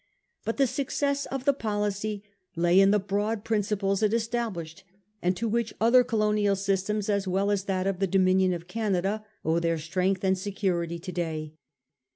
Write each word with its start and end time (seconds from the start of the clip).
But 0.43 0.57
the 0.57 0.65
success 0.65 1.27
of 1.27 1.45
the 1.45 1.53
policy 1.53 2.23
lay 2.55 2.79
in 2.79 2.89
the 2.89 2.97
broad 2.97 3.43
principles 3.45 4.01
it 4.01 4.15
established, 4.15 4.83
and 5.21 5.37
to 5.37 5.47
which 5.47 5.75
other 5.79 6.03
colonial 6.03 6.55
systems 6.55 7.07
as 7.07 7.27
well 7.27 7.51
as 7.51 7.65
that 7.65 7.85
of 7.85 7.99
the 7.99 8.07
Dominion 8.07 8.51
of 8.51 8.67
Canada 8.67 9.23
owe 9.45 9.59
their 9.59 9.77
strength 9.77 10.23
and 10.23 10.35
security 10.35 10.97
to 10.97 11.11
day. 11.11 11.53